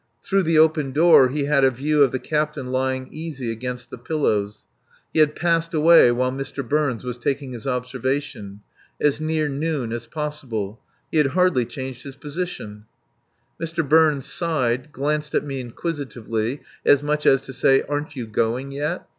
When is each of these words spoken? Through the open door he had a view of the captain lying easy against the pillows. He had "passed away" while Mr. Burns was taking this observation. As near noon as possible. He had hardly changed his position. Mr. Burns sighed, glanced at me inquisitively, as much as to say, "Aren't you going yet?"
Through 0.23 0.41
the 0.41 0.57
open 0.57 0.93
door 0.93 1.29
he 1.29 1.43
had 1.43 1.63
a 1.63 1.69
view 1.69 2.01
of 2.01 2.11
the 2.11 2.17
captain 2.17 2.71
lying 2.71 3.07
easy 3.13 3.51
against 3.51 3.91
the 3.91 3.99
pillows. 3.99 4.65
He 5.13 5.19
had 5.19 5.35
"passed 5.35 5.75
away" 5.75 6.11
while 6.11 6.31
Mr. 6.31 6.67
Burns 6.67 7.03
was 7.03 7.19
taking 7.19 7.51
this 7.51 7.67
observation. 7.67 8.61
As 8.99 9.21
near 9.21 9.47
noon 9.47 9.91
as 9.93 10.07
possible. 10.07 10.79
He 11.11 11.19
had 11.19 11.27
hardly 11.37 11.65
changed 11.67 12.01
his 12.01 12.15
position. 12.15 12.85
Mr. 13.61 13.87
Burns 13.87 14.25
sighed, 14.25 14.91
glanced 14.91 15.35
at 15.35 15.45
me 15.45 15.59
inquisitively, 15.61 16.61
as 16.83 17.03
much 17.03 17.27
as 17.27 17.39
to 17.41 17.53
say, 17.53 17.83
"Aren't 17.83 18.15
you 18.15 18.25
going 18.25 18.71
yet?" 18.71 19.05